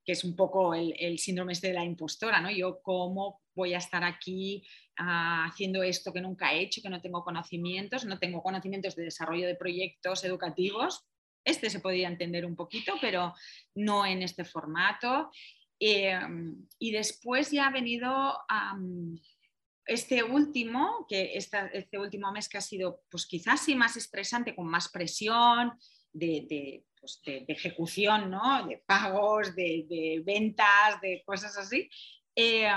[0.03, 2.49] que es un poco el, síndrome este de la impostora, ¿no?
[2.49, 4.65] Yo cómo voy a estar aquí
[4.97, 9.03] ah, haciendo esto que nunca he hecho, que no tengo conocimientos, no tengo conocimientos de
[9.03, 11.05] desarrollo de proyectos educativos.
[11.43, 13.33] Este se podría entender un poquito, pero
[13.75, 15.31] no en este formato.
[15.79, 18.37] Em, y después ya ha venido
[19.85, 24.67] este último, que este último mes que ha sido pues quizás sí más estresante, con
[24.67, 25.73] más presión,
[26.13, 28.65] de pues, de, ejecución, ¿no?
[28.67, 31.89] de pagos, de, ventas, de cosas así,
[32.35, 32.69] eh,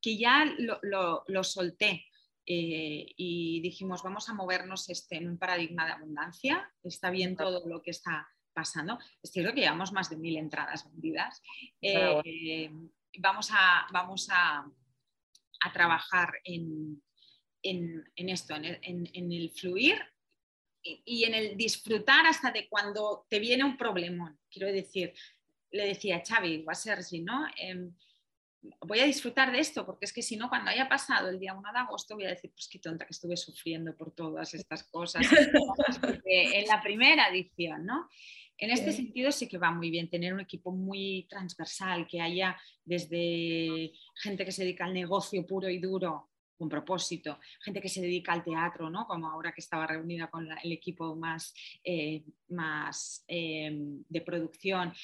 [0.00, 2.06] que ya lo, solté.
[2.44, 7.66] Eh, y dijimos, vamos a movernos este, en un paradigma de abundancia, está bien todo
[7.66, 8.98] lo que está pasando.
[9.22, 11.40] Es cierto que llevamos más de mil entradas vendidas.
[11.80, 12.70] Eh,
[13.18, 14.66] vamos a, vamos a,
[15.72, 17.00] trabajar en,
[17.62, 19.96] esto, en el fluir
[20.82, 24.36] y en el disfrutar hasta de cuando te viene un problema.
[24.50, 25.12] Quiero decir,
[25.70, 27.46] le decía a Xavi va a ser así, ¿no?
[27.56, 27.94] Em,
[28.80, 31.54] voy a disfrutar de esto, porque es que si no, cuando haya pasado el día
[31.54, 34.84] 1 de agosto, voy a decir, pues qué tonta que estuve sufriendo por todas estas
[34.84, 35.26] cosas.
[36.24, 38.08] en la primera edición, ¿no?
[38.58, 42.56] En este sentido sí que va muy bien tener un equipo muy transversal, que haya
[42.84, 46.30] desde gente que se dedica al negocio puro y duro,
[46.62, 49.04] con propósito, gente que se dedica al teatro, ¿no?
[49.04, 54.94] como ahora que estaba reunida con el equipo más, eh, más em, de producción,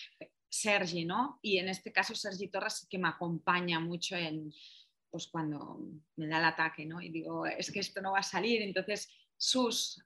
[0.49, 1.41] Sergi, ¿no?
[1.43, 4.53] y en este caso Sergi Torres que me acompaña mucho en,
[5.11, 5.81] pues cuando
[6.15, 7.01] me da el ataque ¿no?
[7.03, 10.01] y digo, es que esto no va a salir, entonces sus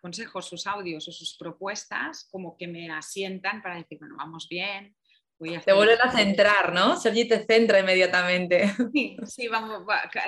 [0.00, 4.96] consejos, sus audios o sus propuestas como que me asientan para decir, bueno, vamos bien,
[5.38, 6.96] te vuelven a centrar, ¿no?
[6.96, 8.70] Sergi te centra inmediatamente.
[8.92, 9.84] Sí, sí, vamos,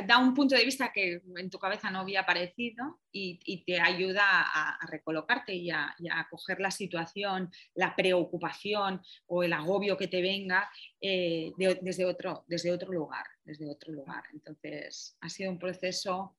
[0.06, 4.22] da un punto de vista que en tu cabeza no había aparecido y, te ayuda
[4.24, 5.94] a, recolocarte y a,
[6.30, 10.68] coger la situación, la preocupación o el agobio que te venga
[11.00, 14.24] eh, desde, otro, desde otro lugar, desde otro lugar.
[14.32, 16.36] Entonces, ha sido un proceso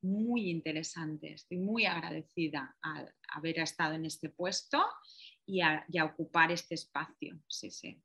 [0.00, 1.34] muy interesante.
[1.34, 4.82] Estoy muy agradecida al haber estado en este puesto
[5.46, 7.38] y a, ocupar este espacio.
[7.48, 8.02] Sí, sí.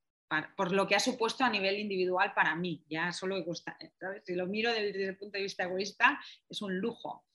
[0.55, 2.83] por lo que ha supuesto a nivel individual para mí.
[2.89, 3.77] Ya solo gusta,
[4.25, 6.19] si lo miro desde, el punto de vista egoísta,
[6.49, 7.25] es un lujo.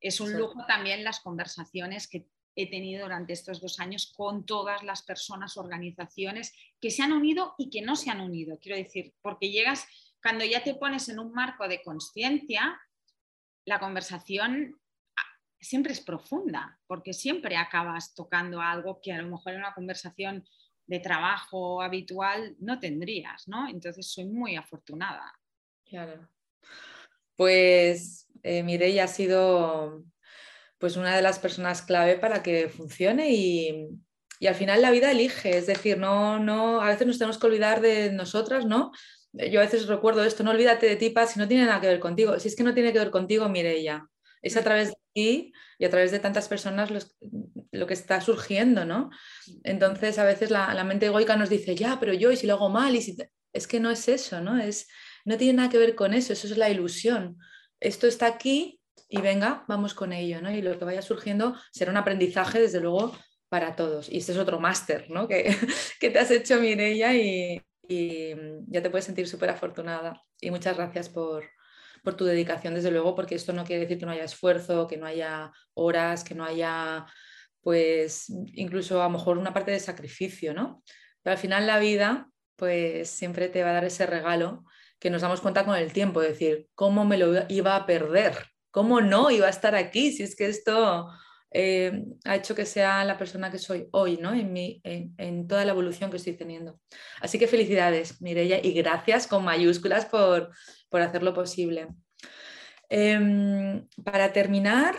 [0.00, 4.82] Es un lujo también las conversaciones que he tenido durante estos dos años con todas
[4.82, 8.58] las personas, organizaciones que se han unido y que no se han unido.
[8.60, 9.86] Quiero decir, porque llegas,
[10.20, 12.80] cuando ya te pones en un marco de conciencia,
[13.64, 14.80] la conversación
[15.60, 20.44] siempre es profunda, porque siempre acabas tocando algo que a lo mejor en una conversación
[20.86, 23.68] de trabajo habitual no tendrías, ¿no?
[23.68, 25.32] Entonces soy muy afortunada.
[25.84, 26.28] Claro.
[27.36, 30.04] Pues eh, Mireia ha sido
[30.78, 33.88] pues una de las personas clave para que funcione y,
[34.46, 37.80] al final la vida elige, es decir, no, no, a veces nos tenemos que olvidar
[37.80, 38.92] de nosotras, ¿no?
[39.32, 42.00] Yo a veces recuerdo esto, no olvídate de ti, si no tiene nada que ver
[42.00, 42.38] contigo.
[42.38, 44.08] Si es que no tiene que ver contigo, Mireia,
[44.42, 46.90] es a través de ti y a través de tantas personas
[47.72, 49.10] lo que está surgiendo, ¿no?
[49.64, 52.68] Entonces a veces la, mente egoica nos dice, ya, pero yo, y si lo hago
[52.68, 53.16] mal, y si
[53.52, 54.58] es que no es eso, ¿no?
[54.58, 54.88] Es,
[55.24, 57.38] no tiene nada que ver con eso, eso es la ilusión.
[57.80, 60.50] Esto está aquí y venga, vamos con ello, ¿no?
[60.50, 63.16] Y lo que vaya surgiendo será un aprendizaje, desde luego,
[63.48, 64.08] para todos.
[64.08, 65.26] Y este es otro máster, ¿no?
[65.28, 65.54] Que,
[66.00, 70.22] que te has hecho, Mireia, y, ya te puedes sentir súper afortunada.
[70.40, 71.44] Y muchas gracias por,
[72.08, 74.96] por tu dedicación, desde luego, porque esto no quiere decir que no haya esfuerzo, que
[74.96, 77.04] no haya horas, que no haya,
[77.60, 80.82] pues, incluso a lo mejor una parte de sacrificio, ¿no?
[81.22, 84.64] Pero al final la vida, pues, siempre te va a dar ese regalo
[84.98, 88.32] que nos damos cuenta con el tiempo, es decir, ¿cómo me lo iba a perder?
[88.70, 90.10] ¿Cómo no iba a estar aquí?
[90.10, 91.10] Si es que esto
[91.50, 94.32] eh, ha hecho que sea la persona que soy hoy, ¿no?
[94.32, 96.80] En, mi, en, toda la evolución que estoy teniendo.
[97.20, 100.50] Así que felicidades, Mireia, y gracias con mayúsculas por,
[100.92, 101.88] hacerlo posible.
[102.90, 104.94] Em, para terminar,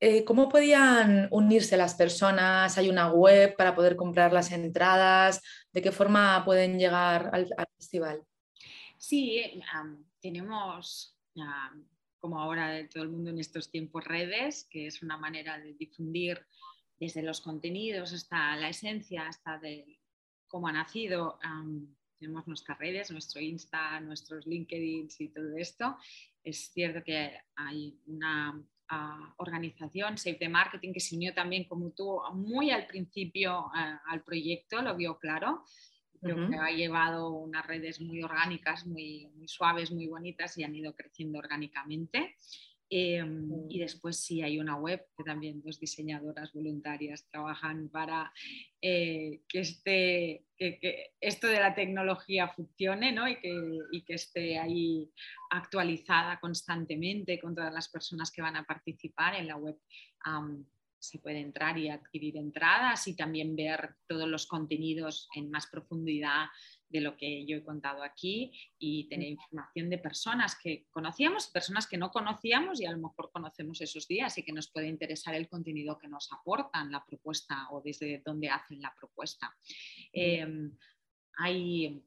[0.00, 2.78] eh, ¿cómo podían unirse las personas?
[2.78, 5.42] ¿Hay una web para poder comprar las entradas?
[5.72, 8.22] ¿De qué forma pueden llegar al, festival?
[8.96, 9.60] Sí, eh,
[10.20, 11.16] tenemos
[12.18, 15.74] como ahora de todo el mundo en estos tiempos redes, que es una manera de
[15.74, 16.44] difundir
[16.98, 19.98] desde los contenidos hasta la esencia, hasta de
[20.46, 21.38] cómo ha nacido.
[22.18, 25.96] tenemos nuestras redes, nuestro Insta, nuestros LinkedIn y todo esto.
[26.42, 31.90] Es cierto que hay una ah, organización, Save the Marketing, que se unió también como
[31.90, 35.64] tú muy al principio ah, al proyecto, lo vio claro.
[36.20, 40.74] Creo que ha llevado unas redes muy orgánicas, muy, muy, suaves, muy bonitas y han
[40.74, 42.36] ido creciendo orgánicamente.
[42.90, 48.32] Em, y después sí hay una web que también dos diseñadoras voluntarias trabajan para
[48.80, 53.28] eh, que, este, que, esto de la tecnología funcione ¿no?
[53.28, 53.52] y, que,
[53.92, 55.10] y, que, esté ahí
[55.50, 59.76] actualizada constantemente con todas las personas que van a participar en la web
[60.98, 66.46] se puede entrar y adquirir entradas y también ver todos los contenidos en más profundidad
[66.88, 71.86] de lo que yo he contado aquí y tener información de personas que conocíamos, personas
[71.86, 75.34] que no conocíamos y a lo mejor conocemos esos días y que nos puede interesar
[75.34, 79.54] el contenido que nos aportan la propuesta o desde dónde hacen la propuesta.
[80.12, 80.76] Em,
[81.36, 82.02] hay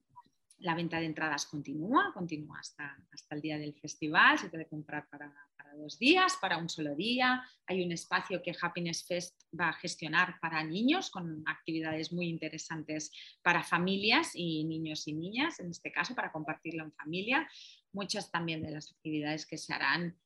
[0.61, 5.07] la venta de entradas continúa, continúa hasta, hasta el día del festival, se puede comprar
[5.09, 5.33] para,
[5.77, 7.41] dos días, para un solo día.
[7.65, 13.11] Hay un espacio que Happiness Fest va a gestionar para niños con actividades muy interesantes
[13.41, 17.49] para familias y niños y niñas, en este caso para compartirlo en familia.
[17.93, 20.19] Muchas también de las actividades que se harán,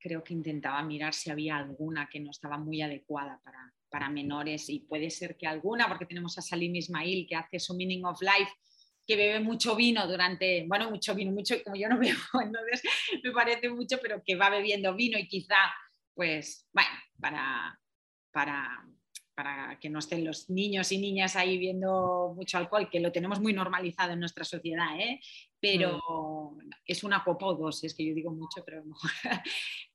[0.00, 4.68] creo que intentaba mirar si había alguna que no estaba muy adecuada para, para menores
[4.68, 8.20] y puede ser que alguna, porque tenemos a Salim Ismail que hace su Meaning of
[8.20, 8.52] Life
[9.10, 12.80] que bebe mucho vino durante, bueno, mucho vino, mucho, como yo no bebo, entonces
[13.24, 15.56] me parece mucho, pero que va bebiendo vino y quizá,
[16.14, 17.76] pues, bueno, para,
[18.30, 18.86] para,
[19.34, 23.40] para que no estén los niños y niñas ahí viendo mucho alcohol, que lo tenemos
[23.40, 25.18] muy normalizado en nuestra sociedad, ¿eh?
[25.58, 26.70] pero mm.
[26.86, 28.84] es una copa dos, es que yo digo mucho, pero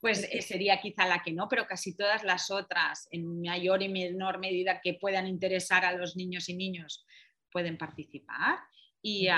[0.01, 3.88] pues eh, sería quizá la que no, pero casi todas las otras, en mayor y
[3.88, 7.06] menor medida que puedan interesar a los niños y niños,
[7.50, 8.60] pueden participar.
[9.08, 9.29] Y,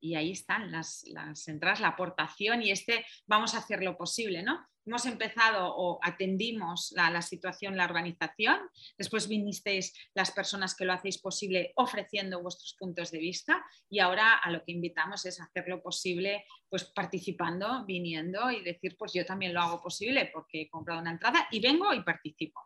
[0.00, 1.04] y, ahí están las,
[1.46, 4.66] entradas, la aportación y este vamos a hacer lo posible, ¿no?
[4.86, 8.58] Hemos empezado o atendimos la, la, situación, la organización,
[8.96, 14.38] después vinisteis las personas que lo hacéis posible ofreciendo vuestros puntos de vista y ahora
[14.38, 19.52] a lo que invitamos es hacerlo posible pues participando, viniendo y decir pues yo también
[19.52, 22.62] lo hago posible porque he comprado una entrada y vengo y participo.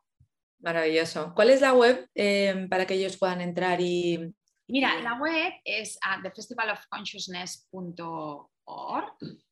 [0.61, 1.33] Maravilloso.
[1.35, 4.33] ¿Cuál es la web eh, para que ellos puedan entrar y,
[4.69, 8.53] Mira, la web es uh, thefestivalofconsciousness.org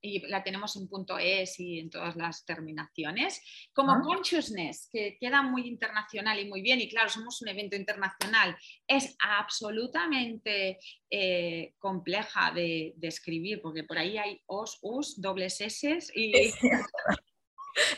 [0.01, 0.89] y la tenemos en
[1.21, 3.43] .es y en todas las terminaciones.
[3.73, 4.01] Como ah.
[4.03, 8.57] Consciousness, que queda muy internacional y muy bien, y claro, somos un evento internacional,
[8.87, 10.79] es absolutamente
[11.11, 16.33] eh, compleja de, de, escribir, porque por ahí hay os, us, dobles s y...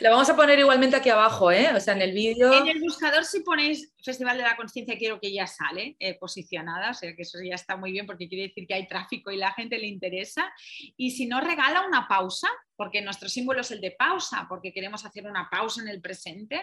[0.03, 1.69] La vamos a poner igualmente aquí abajo, ¿eh?
[1.73, 2.51] O sea, en el vídeo.
[2.51, 6.89] En el buscador, si ponéis Festival de la Conciencia, quiero que ya sale eh, posicionada,
[6.89, 9.37] o sea que eso ya está muy bien porque quiere decir que hay tráfico y
[9.37, 10.51] la gente le interesa.
[10.97, 15.05] Y si no, regala una pausa, porque nuestro símbolo es el de pausa, porque queremos
[15.05, 16.61] hacer una pausa en el presente.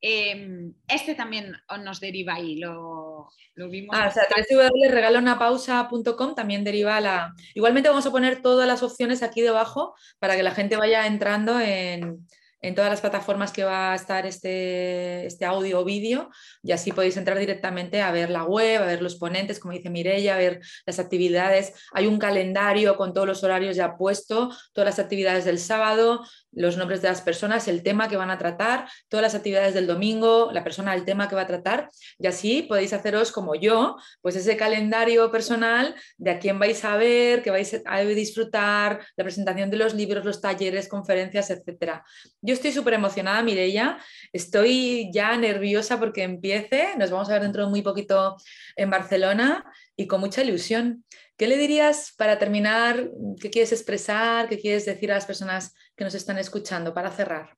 [0.00, 1.52] Em, este también
[1.84, 3.94] nos deriva ahí, lo, lo vimos.
[3.96, 7.32] Ah, o sea, www.regalanapausa.com también deriva la.
[7.54, 11.60] Igualmente vamos a poner todas las opciones aquí debajo para que la gente vaya entrando
[11.60, 12.26] en
[12.62, 16.30] en todas las plataformas que va a estar este, este audio o vídeo
[16.62, 19.90] y así podéis entrar directamente a ver la web, a ver los ponentes, como dice
[19.90, 21.74] Mirella, a ver las actividades.
[21.92, 26.76] Hay un calendario con todos los horarios ya puesto, todas las actividades del sábado, los
[26.76, 30.50] nombres de las personas, el tema que van a tratar, todas las actividades del domingo,
[30.52, 31.88] la persona, el tema que va a tratar
[32.18, 36.96] y así podéis haceros como yo, pues ese calendario personal de a quién vais a
[36.96, 42.04] ver, que vais a disfrutar, la presentación de los libros, los talleres, conferencias, etcétera.
[42.52, 43.98] Estoy súper emocionada, Mireia,
[44.32, 48.36] estoy ya nerviosa porque empiece, nos vamos a ver dentro de muy poquito
[48.76, 49.64] en Barcelona
[49.96, 51.04] y con mucha ilusión.
[51.36, 53.10] ¿Qué le dirías para terminar?
[53.40, 54.48] ¿Qué quieres expresar?
[54.48, 57.56] ¿Qué quieres decir a las personas que nos están escuchando para cerrar?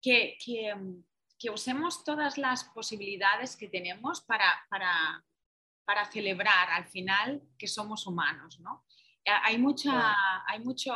[0.00, 0.36] Que,
[1.52, 8.60] usemos todas las posibilidades que tenemos para, para, celebrar al final que somos humanos.
[8.60, 8.84] ¿no?
[9.26, 10.14] Hay, mucha,
[10.46, 10.92] hay mucho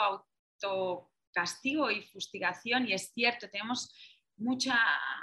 [1.38, 3.92] autocastigo y fustigación y es cierto, tenemos
[4.36, 4.70] mucho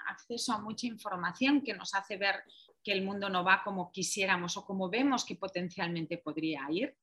[0.08, 2.44] acceso a mucha información que nos hace ver
[2.84, 6.96] que el mundo no va como quisiéramos o como vemos que potencialmente podría ir.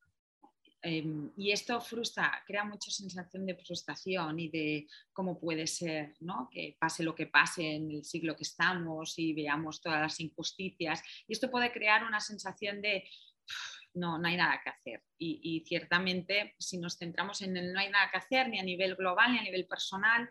[0.85, 6.49] Em, y esto frustra, crea mucha sensación de frustración y de cómo puede ser ¿no?
[6.51, 11.03] que pase lo que pase en el siglo que estamos y veamos todas las injusticias.
[11.29, 13.05] Y esto puede crear una sensación de
[13.95, 15.03] no, no hay nada que hacer.
[15.19, 18.97] Y, ciertamente, si nos centramos en el no hay nada que hacer, ni a nivel
[18.97, 20.29] global ni a nivel personal,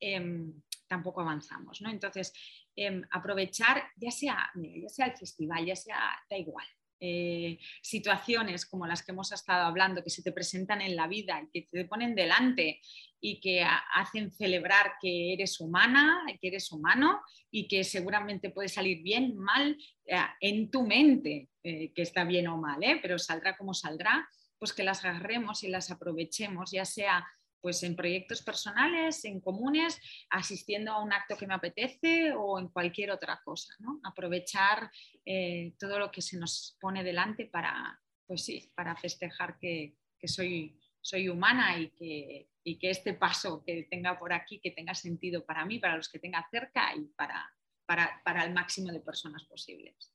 [0.00, 0.52] em,
[0.86, 1.80] tampoco avanzamos.
[1.80, 1.90] ¿no?
[1.90, 2.32] Entonces,
[2.76, 5.96] Em, aprovechar, ya sea, ya sea el festival, ya sea,
[6.28, 6.66] da igual,
[7.06, 11.42] eh, situaciones como las que hemos estado hablando, que se te presentan en la vida
[11.42, 12.80] y que te ponen delante
[13.20, 13.62] y que
[13.94, 19.76] hacen celebrar que eres humana, que eres humano y que seguramente puede salir bien, mal,
[20.06, 24.26] eh, en tu mente, eh, que está bien o mal, pero saldrá como saldrá,
[24.58, 27.26] pues que las agarremos y las aprovechemos, ya sea
[27.64, 29.98] pues en proyectos personales, en comunes,
[30.28, 33.74] asistiendo a un acto que me apetece o en cualquier otra cosa.
[34.02, 34.90] Aprovechar
[35.24, 39.96] eh, todo lo que se nos pone delante para, pues sí, para festejar que,
[40.26, 44.94] soy, soy humana y que, y que este paso que tenga por aquí, que tenga
[44.94, 47.50] sentido para mí, para los que tenga cerca y para,
[47.86, 50.12] para, para el máximo de personas posibles.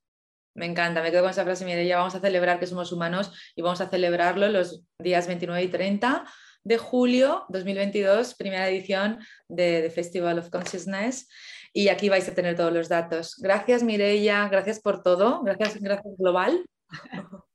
[0.53, 3.63] Me encanta, me quedo con esa frase, ya vamos a celebrar que somos humanos y
[3.63, 6.25] vamos a celebrarlo los días 29 y 30
[6.63, 11.27] de julio 2022, primera edición de The Festival of Consciousness.
[11.73, 13.35] Y aquí vais a tener todos los datos.
[13.37, 15.43] Gracias, Mireia, gracias por todo.
[15.43, 16.65] Gracias, gracias Global.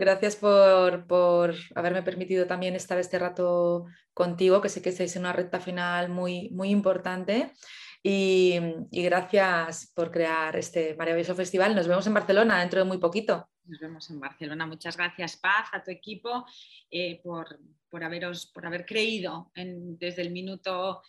[0.00, 5.32] Gracias por, haberme permitido también estar este rato contigo, que sé que estáis en una
[5.32, 7.50] recta final muy, muy importante.
[8.00, 8.60] Y,
[8.92, 11.74] y, gracias por crear este maravilloso festival.
[11.74, 13.48] Nos vemos en Barcelona dentro de muy poquito.
[13.68, 14.66] Nos vemos en Barcelona.
[14.66, 16.46] Muchas gracias, Paz, a tu equipo
[16.90, 17.58] eh, por,
[18.02, 21.02] haberos, por haber creído desde el minuto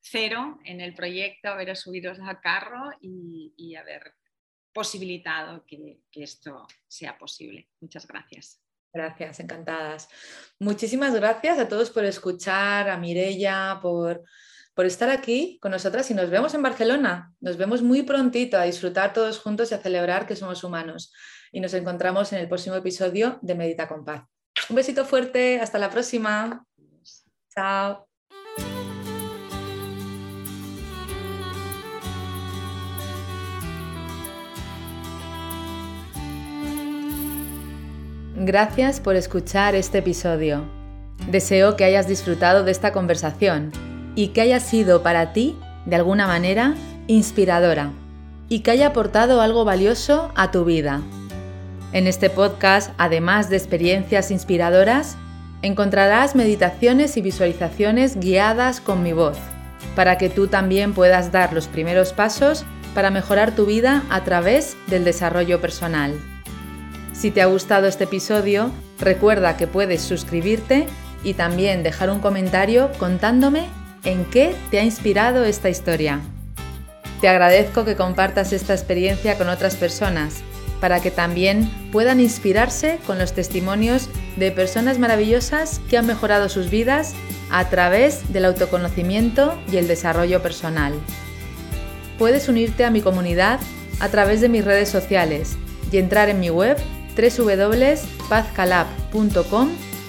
[0.00, 4.14] cero en el proyecto, haberos subido al carro y, haber
[4.72, 7.68] posibilitado que, esto sea posible.
[7.80, 8.62] Muchas gracias.
[8.92, 10.08] Gracias, encantadas.
[10.60, 14.24] Muchísimas gracias a todos por escuchar, a Mirella, por,
[14.78, 17.34] por estar aquí con nosotras y nos vemos en Barcelona.
[17.40, 21.12] Nos vemos muy prontito a disfrutar todos juntos y a celebrar que somos humanos
[21.50, 24.22] y nos encontramos en el próximo episodio de Medita con Paz.
[24.70, 26.64] Un besito fuerte, hasta la próxima.
[27.52, 28.06] Chao.
[38.36, 40.64] Gracias por escuchar este episodio.
[41.28, 43.87] Deseo que hayas disfrutado de esta conversación
[44.18, 45.54] y que haya sido para ti,
[45.86, 46.74] de alguna manera,
[47.06, 47.92] inspiradora
[48.48, 51.02] y que haya aportado algo valioso a tu vida.
[51.92, 55.16] En este podcast, además de experiencias inspiradoras,
[55.62, 59.38] encontrarás meditaciones y visualizaciones guiadas con mi voz,
[59.94, 62.64] para que tú también puedas dar los primeros pasos
[62.96, 66.12] para mejorar tu vida a través del desarrollo personal.
[67.12, 70.88] Si te ha gustado este episodio, recuerda que puedes suscribirte
[71.22, 73.68] y también dejar un comentario contándome
[74.08, 76.20] en qué te ha inspirado esta historia.
[77.20, 80.42] Te agradezco que compartas esta experiencia con otras personas
[80.80, 86.70] para que también puedan inspirarse con los testimonios de personas maravillosas que han mejorado sus
[86.70, 87.14] vidas
[87.50, 90.94] a través del autoconocimiento y el desarrollo personal.
[92.18, 93.60] Puedes unirte a mi comunidad
[94.00, 95.56] a través de mis redes sociales
[95.90, 96.76] y entrar en mi web
[97.16, 99.87] www.pazcalab.com